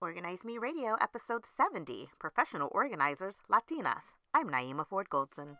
[0.00, 4.14] Organize Me Radio, episode 70 Professional Organizers Latinas.
[4.32, 5.56] I'm Naeemah Ford Goldson.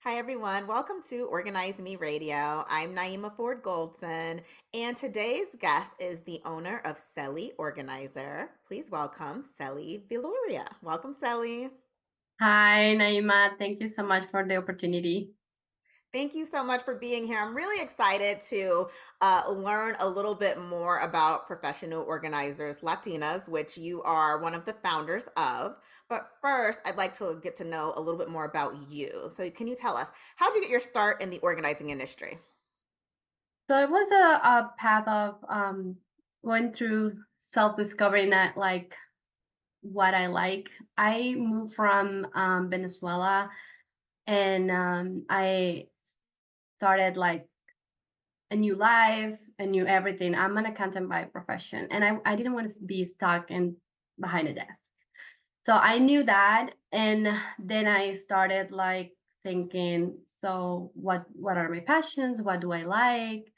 [0.00, 0.66] Hi, everyone.
[0.66, 2.64] Welcome to Organize Me Radio.
[2.66, 4.40] I'm Naeemah Ford Goldson,
[4.72, 8.48] and today's guest is the owner of Celi Organizer.
[8.66, 10.66] Please welcome Celi Viloria.
[10.80, 11.68] Welcome, Celi.
[12.40, 13.58] Hi, Naeemah.
[13.58, 15.30] Thank you so much for the opportunity.
[16.12, 17.38] Thank you so much for being here.
[17.38, 18.86] I'm really excited to
[19.20, 24.64] uh, learn a little bit more about Professional Organizers Latinas, which you are one of
[24.64, 25.76] the founders of.
[26.08, 29.30] But first, I'd like to get to know a little bit more about you.
[29.34, 32.38] So, can you tell us how did you get your start in the organizing industry?
[33.68, 35.96] So, it was a, a path of um,
[36.44, 37.16] going through
[37.52, 38.94] self discovery, not like
[39.84, 40.70] what I like.
[40.96, 43.50] I moved from um, Venezuela
[44.26, 45.86] and um, I
[46.78, 47.46] started like
[48.50, 50.34] a new life, a new everything.
[50.34, 53.76] I'm an accountant by profession and I, I didn't want to be stuck in
[54.18, 54.90] behind a desk.
[55.66, 57.28] So I knew that and
[57.58, 62.42] then I started like thinking, so what what are my passions?
[62.42, 63.52] What do I like?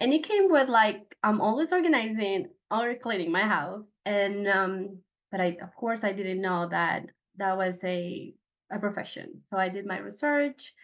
[0.00, 4.98] And it came with like I'm always organizing or cleaning my house and um
[5.32, 7.06] but I, of course, I didn't know that
[7.38, 8.34] that was a
[8.72, 9.42] a profession.
[9.48, 10.74] So I did my research,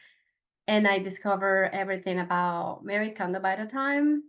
[0.69, 4.25] and I discovered everything about Marie Kondo by the time,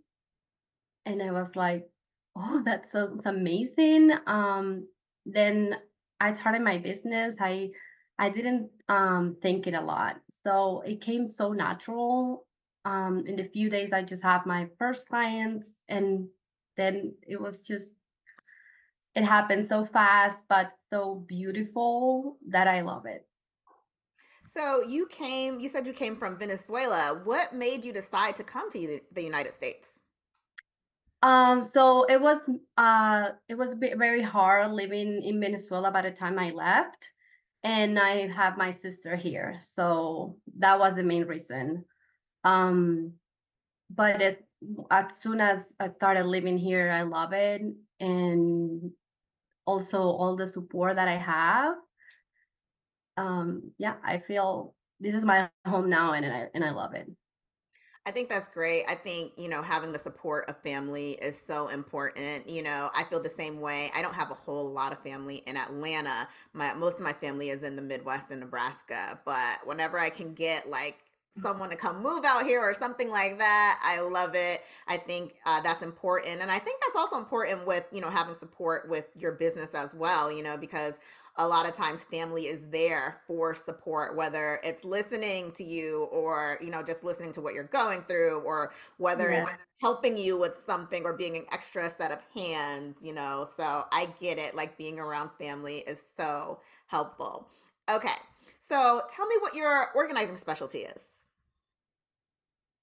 [1.06, 1.88] and I was like,
[2.36, 4.88] "Oh, that's so that's amazing." Um,
[5.26, 5.76] then
[6.20, 7.36] I started my business.
[7.40, 7.70] I
[8.18, 12.46] I didn't um, think it a lot, so it came so natural.
[12.84, 16.28] Um, in a few days, I just have my first clients, and
[16.76, 17.88] then it was just
[19.20, 23.26] it happened so fast but so beautiful that I love it.
[24.48, 27.20] So you came, you said you came from Venezuela.
[27.24, 30.00] What made you decide to come to the United States?
[31.22, 32.40] Um, so it was
[32.78, 37.10] uh it was very hard living in Venezuela by the time I left.
[37.62, 39.58] And I have my sister here.
[39.74, 41.84] So that was the main reason.
[42.42, 43.12] Um
[43.90, 44.36] but as,
[44.90, 47.60] as soon as I started living here, I love it.
[48.00, 48.92] And
[49.70, 51.74] also all the support that I have.
[53.16, 57.08] Um, yeah, I feel this is my home now and I and I love it.
[58.06, 58.84] I think that's great.
[58.88, 62.48] I think, you know, having the support of family is so important.
[62.48, 63.90] You know, I feel the same way.
[63.94, 66.26] I don't have a whole lot of family in Atlanta.
[66.54, 70.32] My most of my family is in the Midwest in Nebraska, but whenever I can
[70.32, 71.04] get like
[71.42, 73.80] someone to come move out here or something like that.
[73.82, 74.60] I love it.
[74.86, 76.40] I think uh, that's important.
[76.40, 79.94] And I think that's also important with, you know, having support with your business as
[79.94, 80.94] well, you know, because
[81.36, 86.58] a lot of times family is there for support, whether it's listening to you or,
[86.60, 89.44] you know, just listening to what you're going through or whether yeah.
[89.44, 93.48] it's helping you with something or being an extra set of hands, you know.
[93.56, 94.54] So I get it.
[94.54, 97.48] Like being around family is so helpful.
[97.88, 98.08] Okay.
[98.60, 101.00] So tell me what your organizing specialty is.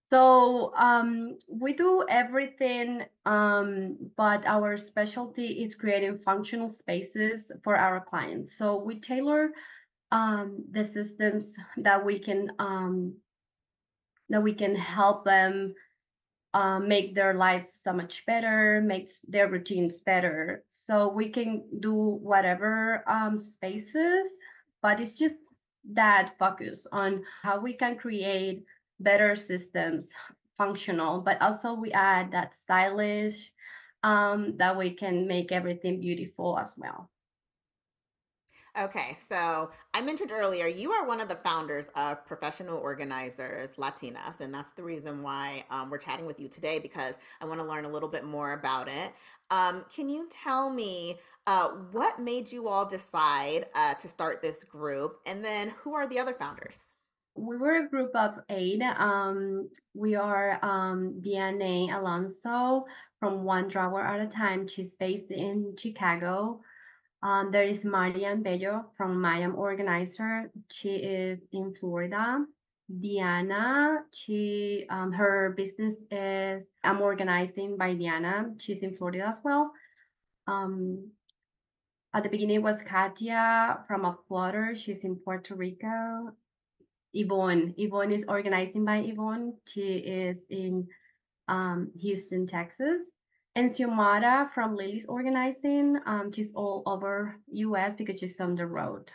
[0.09, 7.99] So um, we do everything, um, but our specialty is creating functional spaces for our
[7.99, 8.57] clients.
[8.57, 9.49] So we tailor
[10.11, 13.15] um, the systems that we can um,
[14.29, 15.73] that we can help them
[16.53, 20.63] uh, make their lives so much better, make their routines better.
[20.69, 24.27] So we can do whatever um, spaces,
[24.81, 25.35] but it's just
[25.93, 28.65] that focus on how we can create
[28.99, 30.09] better systems
[30.57, 33.51] functional but also we add that stylish
[34.03, 37.09] um, that we can make everything beautiful as well
[38.79, 44.39] Okay, so I mentioned earlier you are one of the founders of Professional Organizers Latinas,
[44.39, 47.65] and that's the reason why um, we're chatting with you today because I want to
[47.65, 49.13] learn a little bit more about it.
[49.49, 54.63] Um, can you tell me uh, what made you all decide uh, to start this
[54.63, 56.93] group, and then who are the other founders?
[57.37, 58.81] We were a group of eight.
[58.81, 62.85] Um, we are um, Alonso
[63.19, 64.67] from One Drawer at a Time.
[64.67, 66.61] She's based in Chicago.
[67.23, 70.51] Um, there is Marian Bello from Mayam Organizer.
[70.71, 72.45] She is in Florida.
[73.01, 78.53] Diana, she um, her business is I'm organizing by Diana.
[78.59, 79.71] She's in Florida as well.
[80.47, 81.11] Um,
[82.13, 84.73] at the beginning was Katia from a flutter.
[84.73, 86.31] She's in Puerto Rico.
[87.13, 87.73] Yvonne.
[87.77, 89.53] Yvonne is organizing by Yvonne.
[89.67, 90.87] She is in
[91.47, 93.01] um, Houston, Texas.
[93.55, 95.97] And Xiomara from Lily's Organizing.
[96.05, 99.11] Um, she's all over US because she's on the road.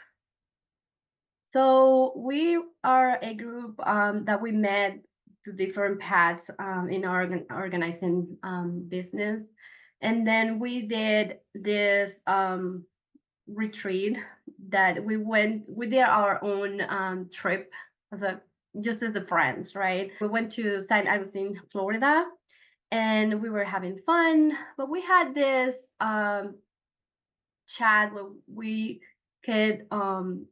[1.52, 4.98] So we are a group um, that we met
[5.44, 9.42] to different paths um, in our organ- organizing um, business,
[10.00, 12.84] and then we did this um,
[13.46, 14.18] retreat
[14.68, 15.64] that we went.
[15.68, 17.72] We did our own um, trip
[18.12, 18.40] as a
[18.80, 20.10] just as a friends, right?
[20.20, 21.06] We went to St.
[21.06, 22.24] Augustine, Florida,
[22.90, 24.56] and we were having fun.
[24.78, 26.56] But we had this um,
[27.66, 29.00] chat where we
[29.44, 30.46] could um,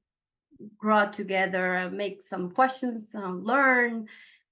[0.77, 4.07] grow together, make some questions, uh, learn,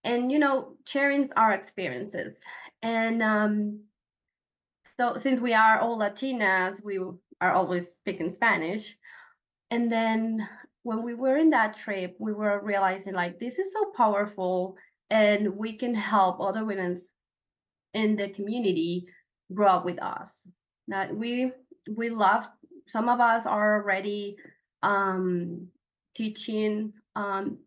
[0.05, 2.41] and you know, sharing our experiences.
[2.83, 3.81] And um,
[4.97, 6.99] so, since we are all Latinas, we
[7.41, 8.97] are always speaking Spanish.
[9.71, 10.49] And then
[10.83, 14.77] when we were in that trip, we were realizing like this is so powerful,
[15.11, 16.99] and we can help other women
[17.95, 19.07] in the community
[19.53, 20.47] grow up with us.
[20.89, 21.53] That we
[21.95, 22.47] we love.
[22.89, 24.37] Some of us are already
[24.83, 25.69] um,
[26.15, 27.59] teaching, um,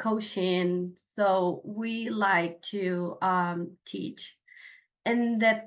[0.00, 0.96] coaching.
[1.14, 4.36] So we like to um, teach.
[5.06, 5.62] And the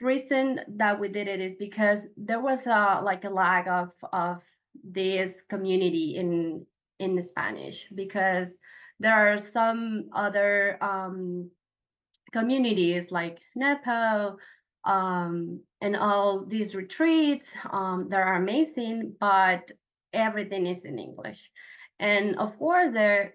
[0.00, 4.42] reason that we did it is because there was a like a lack of of
[4.84, 6.64] this community in
[6.98, 8.56] in Spanish because
[9.00, 11.50] there are some other um,
[12.32, 14.36] communities like NAPO
[14.84, 19.70] um, and all these retreats um, that are amazing, but
[20.12, 21.50] everything is in English.
[22.00, 23.34] And of course, there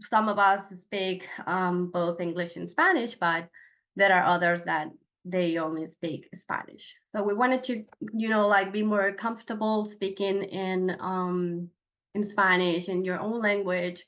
[0.00, 3.48] some of us speak um, both English and Spanish, but
[3.96, 4.88] there are others that
[5.24, 6.96] they only speak Spanish.
[7.08, 11.70] So we wanted to, you know, like be more comfortable speaking in um,
[12.14, 14.04] in Spanish in your own language,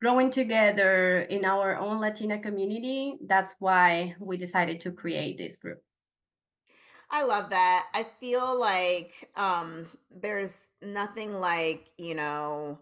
[0.00, 3.18] growing together in our own Latina community.
[3.26, 5.82] That's why we decided to create this group.
[7.10, 7.84] I love that.
[7.92, 12.78] I feel like um there's nothing like, you know,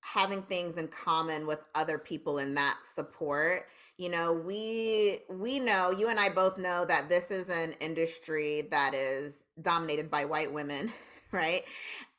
[0.00, 3.66] having things in common with other people in that support.
[3.96, 8.66] You know, we we know, you and I both know that this is an industry
[8.70, 10.92] that is dominated by white women,
[11.32, 11.62] right?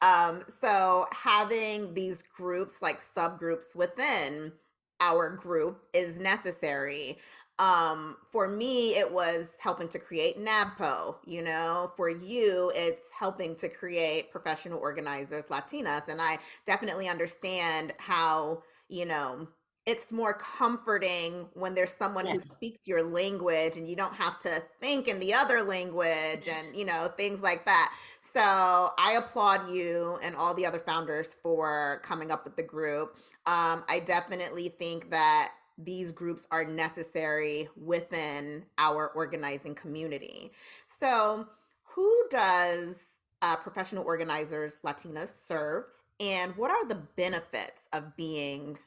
[0.01, 4.53] Um so having these groups like subgroups within
[5.01, 7.17] our group is necessary
[7.59, 13.55] um for me it was helping to create nabpo you know for you it's helping
[13.55, 19.47] to create professional organizers latinas and i definitely understand how you know
[19.85, 24.61] it's more comforting when there's someone who speaks your language and you don't have to
[24.81, 27.93] think in the other language and you know things like that.
[28.21, 33.15] So i applaud you and all the other founders for coming up with the group.
[33.45, 40.51] Um, i definitely think that these groups are necessary within our organizing community.
[40.87, 41.47] So,
[41.83, 42.95] who does
[43.41, 45.83] uh, professional organizers Latinas serve,
[46.19, 48.77] and what are the benefits of being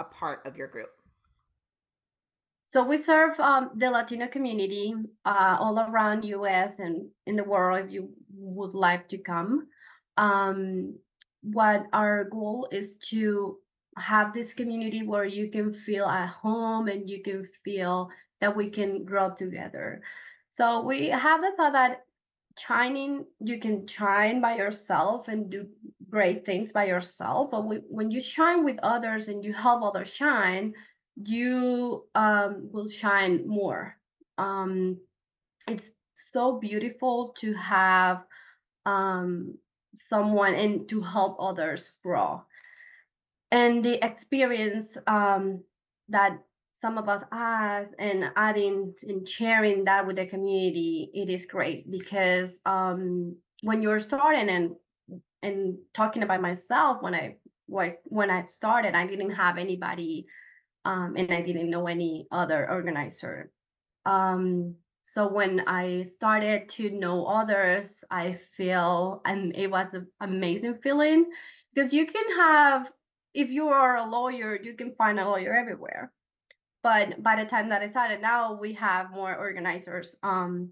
[0.00, 0.90] a part of your group?
[2.70, 4.94] So we serve um, the Latino community
[5.24, 9.68] uh, all around US and in the world if you would like to come.
[10.16, 10.94] Um,
[11.42, 13.58] what our goal is to
[13.96, 18.10] have this community where you can feel at home and you can feel
[18.40, 20.02] that we can grow together.
[20.50, 22.04] So we have the thought that
[22.58, 25.66] shining, you can shine by yourself and do
[26.08, 30.74] great things by yourself, but when you shine with others and you help others shine,
[31.16, 33.96] you um, will shine more.
[34.38, 34.98] Um,
[35.66, 35.90] it's
[36.32, 38.24] so beautiful to have
[38.84, 39.58] um,
[39.94, 42.42] someone and to help others grow.
[43.50, 45.62] And the experience um,
[46.08, 46.38] that
[46.78, 51.90] some of us has and adding and sharing that with the community, it is great
[51.90, 54.76] because um, when you're starting and
[55.42, 60.26] and talking about myself when I was when I started, I didn't have anybody
[60.84, 63.50] um, and I didn't know any other organizer.
[64.04, 70.78] Um, so when I started to know others, I feel and it was an amazing
[70.82, 71.26] feeling
[71.74, 72.90] because you can have
[73.32, 76.12] if you are a lawyer, you can find a lawyer everywhere.
[76.86, 80.70] But by the time that I started, now we have more organizers um,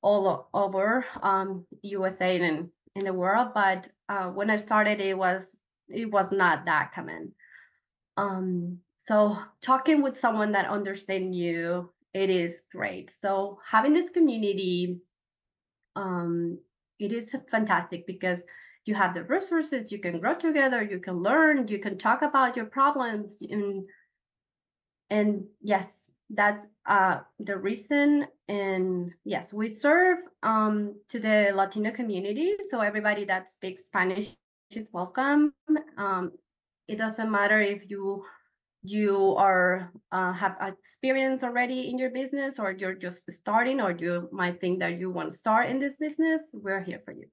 [0.00, 3.50] all over um, USA and in the world.
[3.52, 5.44] But uh, when I started, it was
[5.90, 7.32] it was not that common.
[8.16, 13.10] Um, so talking with someone that understands you, it is great.
[13.20, 15.02] So having this community,
[15.94, 16.58] um,
[16.98, 18.42] it is fantastic because
[18.86, 22.56] you have the resources, you can grow together, you can learn, you can talk about
[22.56, 23.84] your problems, and
[25.10, 28.26] and yes, that's uh the reason.
[28.48, 34.36] And yes, we serve um to the Latino community, so everybody that speaks Spanish
[34.70, 35.54] is welcome.
[35.96, 36.32] Um,
[36.86, 38.24] it doesn't matter if you
[38.82, 44.28] you are uh, have experience already in your business or you're just starting or you
[44.32, 47.26] might think that you want to start in this business we're here for you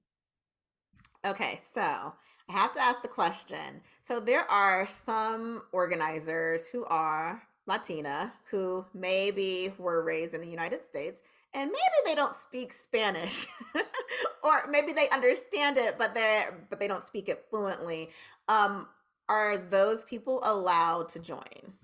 [1.24, 7.40] okay so i have to ask the question so there are some organizers who are
[7.66, 11.20] latina who maybe were raised in the united states
[11.54, 13.46] and maybe they don't speak spanish
[14.44, 18.10] or maybe they understand it but they but they don't speak it fluently
[18.48, 18.86] um
[19.28, 21.74] are those people allowed to join?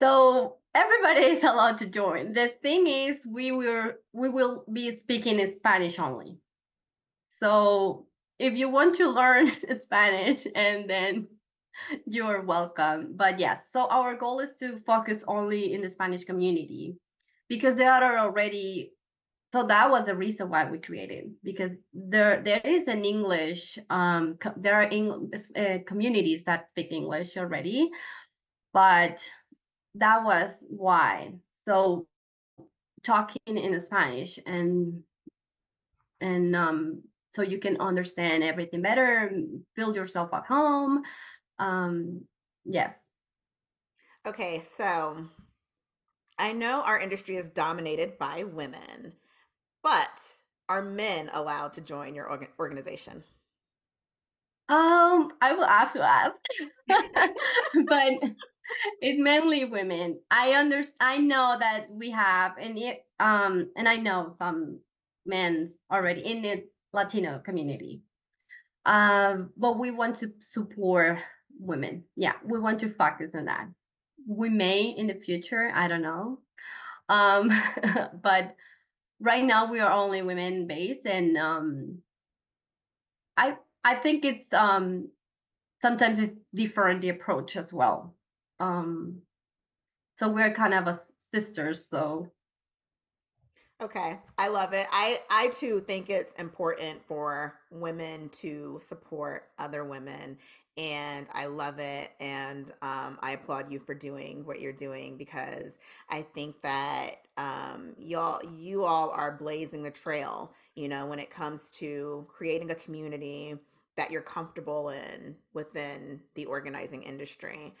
[0.00, 2.32] So everybody is allowed to join.
[2.32, 6.38] The thing is, we will we will be speaking in Spanish only.
[7.28, 8.06] So
[8.38, 11.26] if you want to learn Spanish, and then
[12.06, 13.14] you're welcome.
[13.16, 16.96] But yes, so our goal is to focus only in the Spanish community
[17.48, 18.92] because there are already
[19.52, 24.36] so that was the reason why we created because there there is an english um
[24.58, 27.88] there are english uh, communities that speak english already
[28.72, 29.22] but
[29.94, 31.32] that was why
[31.66, 32.06] so
[33.04, 35.02] talking in spanish and
[36.20, 37.02] and um
[37.34, 39.30] so you can understand everything better
[39.76, 41.02] build yourself at home
[41.58, 42.22] um
[42.64, 42.92] yes
[44.26, 45.16] okay so
[46.38, 49.12] I know our industry is dominated by women.
[49.82, 50.08] But
[50.68, 53.24] are men allowed to join your orga- organization?
[54.68, 56.34] Um, I will have to ask,
[56.88, 58.12] but
[59.00, 60.20] it's mainly women.
[60.30, 60.96] I understand.
[61.00, 64.80] I know that we have, and it, um, and I know some
[65.24, 68.02] men already in the Latino community.
[68.84, 71.18] Um, but we want to support
[71.58, 72.04] women.
[72.16, 73.68] Yeah, we want to focus on that.
[74.26, 75.70] We may in the future.
[75.74, 76.40] I don't know.
[77.08, 77.50] Um,
[78.22, 78.54] but
[79.20, 81.98] right now we are only women based and um
[83.36, 85.08] i i think it's um
[85.82, 88.14] sometimes it's different the approach as well
[88.60, 89.20] um
[90.16, 92.30] so we're kind of a sisters so
[93.82, 99.84] okay i love it i i too think it's important for women to support other
[99.84, 100.38] women
[100.78, 102.10] and I love it.
[102.20, 107.94] And um, I applaud you for doing what you're doing because I think that um,
[107.98, 110.52] y'all, you all are blazing the trail.
[110.76, 113.56] You know, when it comes to creating a community
[113.96, 117.74] that you're comfortable in within the organizing industry.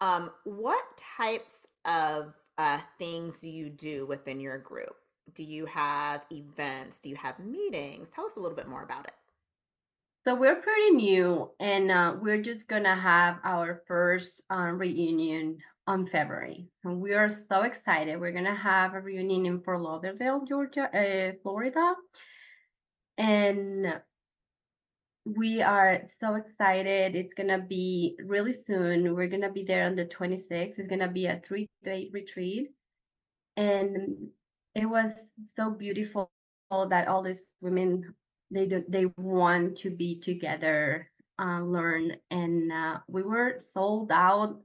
[0.00, 4.94] Um, what types of uh, things do you do within your group?
[5.34, 7.00] Do you have events?
[7.00, 8.08] Do you have meetings?
[8.08, 9.14] Tell us a little bit more about it.
[10.24, 16.06] So we're pretty new, and uh, we're just gonna have our first uh, reunion on
[16.06, 16.66] February.
[16.82, 18.18] And we are so excited.
[18.18, 21.92] We're gonna have a reunion in Fort Lauderdale, Georgia, uh, Florida,
[23.18, 24.00] and
[25.26, 27.14] we are so excited.
[27.14, 29.14] It's gonna be really soon.
[29.14, 30.78] We're gonna be there on the 26th.
[30.78, 32.70] It's gonna be a three-day retreat,
[33.58, 34.30] and
[34.74, 35.12] it was
[35.54, 36.30] so beautiful
[36.70, 38.14] that all these women
[38.54, 44.60] they do, they want to be together, uh, learn, and uh, we were sold out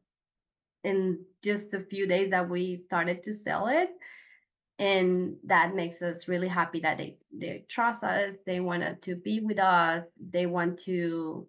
[0.84, 3.90] in just a few days that we started to sell it.
[4.78, 9.42] And that makes us really happy that they they trust us they wanted to be
[9.42, 11.48] with us they want to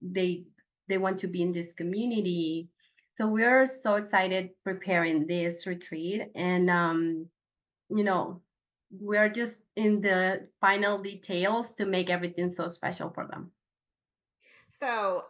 [0.00, 0.44] they
[0.88, 2.68] they want to be in this community.
[3.16, 7.26] So we're so excited preparing this retreat and um
[7.90, 8.42] you know
[8.90, 13.52] we're just in the final details to make everything so special for them.
[14.80, 15.22] So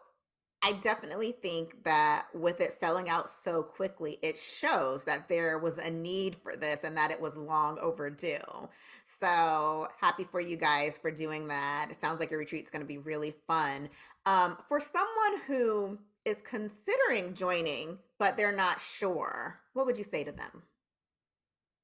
[0.63, 5.79] I definitely think that with it selling out so quickly, it shows that there was
[5.79, 8.39] a need for this and that it was long overdue.
[9.21, 11.91] So happy for you guys for doing that.
[11.91, 13.91] It sounds like your retreat's going to be really fun.
[14.25, 20.25] Um, for someone who is considering joining, but they're not sure, what would you say
[20.25, 20.63] to them?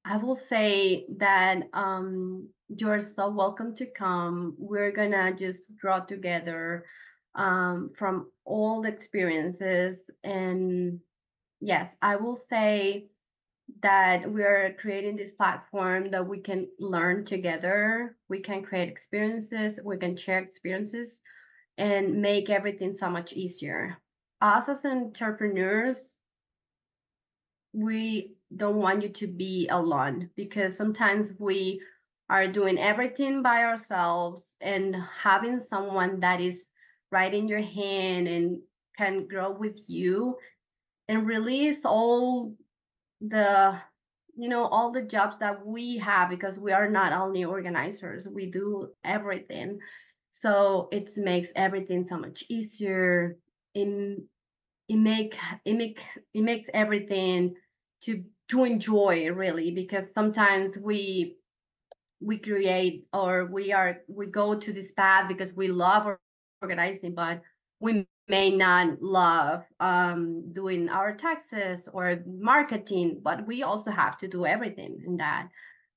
[0.07, 4.55] I will say that um, you're so welcome to come.
[4.59, 6.85] We're gonna just draw together
[7.33, 10.11] um, from all the experiences.
[10.23, 10.99] And
[11.59, 13.07] yes, I will say
[13.81, 18.15] that we are creating this platform that we can learn together.
[18.29, 21.19] We can create experiences, we can share experiences,
[21.79, 23.97] and make everything so much easier.
[24.39, 25.99] Us as entrepreneurs,
[27.73, 31.81] we don't want you to be alone because sometimes we
[32.29, 36.63] are doing everything by ourselves and having someone that is
[37.11, 38.59] right in your hand and
[38.97, 40.35] can grow with you
[41.07, 42.53] and release all
[43.21, 43.75] the
[44.35, 48.47] you know all the jobs that we have because we are not only organizers we
[48.51, 49.79] do everything.
[50.31, 53.37] So it makes everything so much easier
[53.73, 54.19] it,
[54.87, 56.01] it make it make
[56.33, 57.55] it makes everything
[58.01, 61.37] to to enjoy really because sometimes we
[62.21, 66.07] we create or we are we go to this path because we love
[66.61, 67.41] organizing but
[67.79, 74.27] we may not love um, doing our taxes or marketing but we also have to
[74.27, 75.49] do everything in that.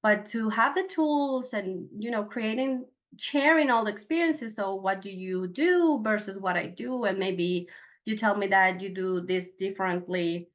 [0.03, 2.85] But to have the tools and you know creating
[3.17, 7.05] sharing all the experiences so what do you do versus what i do?
[7.05, 7.69] And maybe
[8.05, 10.49] you tell me that you do this differently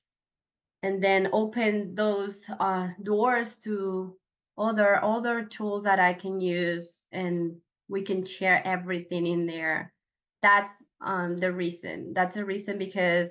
[0.84, 4.16] and then open those uh, doors to
[4.58, 7.56] other other tools that I can use and
[7.88, 9.92] we can share everything in there.
[10.42, 10.72] That's
[11.02, 12.14] um, the reason.
[12.14, 13.30] That's the reason because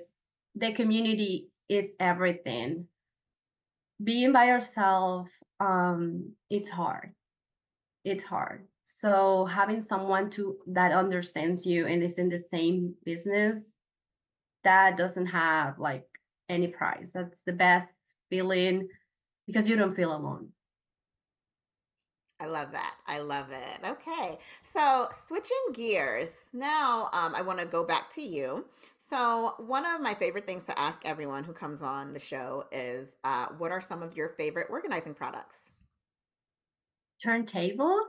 [0.55, 2.87] the community is everything.
[4.03, 5.29] Being by yourself,
[5.59, 7.13] um, it's hard.
[8.03, 8.67] It's hard.
[8.85, 13.57] So having someone to that understands you and is in the same business,
[14.63, 16.05] that doesn't have like
[16.49, 17.09] any price.
[17.13, 17.87] That's the best
[18.29, 18.87] feeling
[19.47, 20.49] because you don't feel alone.
[22.39, 22.95] I love that.
[23.07, 23.87] I love it.
[23.87, 24.37] Okay.
[24.63, 28.65] So, switching gears, now um, I want to go back to you.
[28.97, 33.15] So, one of my favorite things to ask everyone who comes on the show is
[33.23, 35.57] uh, what are some of your favorite organizing products?
[37.25, 38.01] Turntables.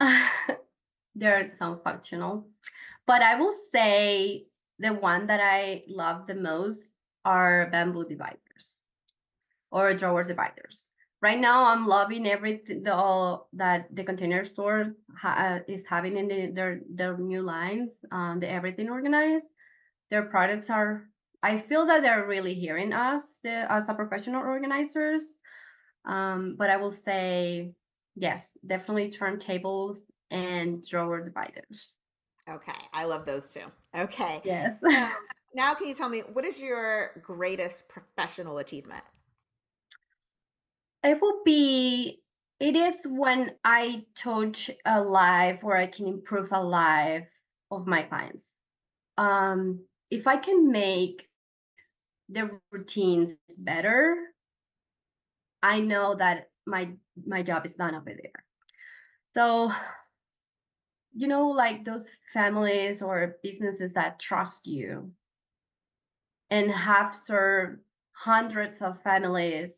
[1.14, 2.48] They're some functional,
[3.06, 4.46] but I will say
[4.78, 6.80] the one that I love the most
[7.26, 8.80] are bamboo dividers
[9.70, 10.84] or drawer dividers.
[11.20, 16.16] Right now, I'm loving everything the, all that the container store ha, uh, is having
[16.16, 19.46] in the, their their new lines, um, the everything organized.
[20.10, 21.08] Their products are.
[21.42, 25.22] I feel that they're really hearing us the, as a professional organizers.
[26.04, 27.72] Um, but I will say
[28.14, 29.98] yes, definitely turntables
[30.30, 31.92] and drawer dividers.
[32.48, 33.66] Okay, I love those too.
[33.96, 34.40] Okay.
[34.44, 34.76] Yes.
[35.54, 39.04] Now, can you tell me what is your greatest professional achievement?
[41.02, 42.20] It will be,
[42.60, 47.28] it is when I touch a life or I can improve a life
[47.70, 48.44] of my clients.
[49.16, 51.28] Um, if I can make
[52.28, 54.16] their routines better,
[55.62, 56.90] I know that my
[57.26, 58.44] my job is done over there.
[59.34, 59.72] So,
[61.14, 65.12] you know, like those families or businesses that trust you
[66.50, 67.80] and have served
[68.12, 69.70] hundreds of families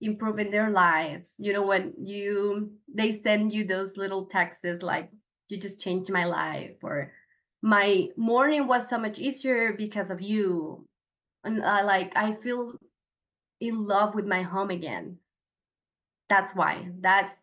[0.00, 1.34] improving their lives.
[1.38, 5.10] You know when you they send you those little texts like
[5.48, 7.12] you just changed my life or
[7.62, 10.86] my morning was so much easier because of you.
[11.44, 12.74] And uh, like i feel
[13.60, 15.18] in love with my home again.
[16.28, 16.90] That's why.
[17.00, 17.34] That's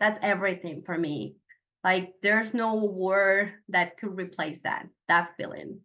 [0.00, 1.36] that's everything for me.
[1.84, 5.80] Like there's no word that could replace that that feeling.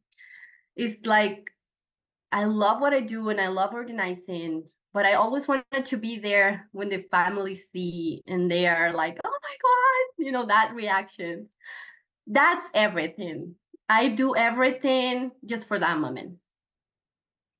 [0.75, 1.52] It's like
[2.33, 6.17] I love what I do and I love organizing, but I always wanted to be
[6.17, 10.73] there when the family see and they are like, oh my God, you know, that
[10.73, 11.47] reaction.
[12.25, 13.53] That's everything.
[13.87, 16.37] I do everything just for that moment.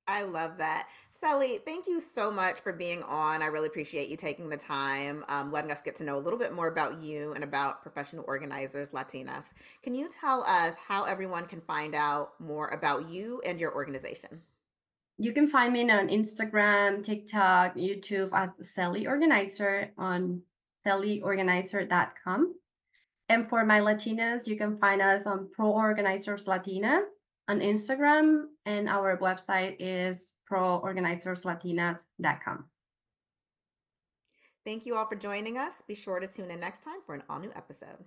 [0.08, 0.88] I love that.
[1.20, 3.42] Celi, thank you so much for being on.
[3.42, 6.38] I really appreciate you taking the time, um, letting us get to know a little
[6.38, 9.54] bit more about you and about professional organizers Latinas.
[9.84, 14.42] Can you tell us how everyone can find out more about you and your organization?
[15.18, 20.42] You can find me on Instagram, TikTok, YouTube as Celi Organizer on
[20.84, 22.54] celiorganizer.com.
[23.28, 27.04] And for my Latinas, you can find us on Pro Organizers Latinas
[27.48, 32.64] on Instagram, and our website is proorganizerslatinas.com.
[34.64, 35.74] Thank you all for joining us.
[35.86, 38.06] Be sure to tune in next time for an all new episode.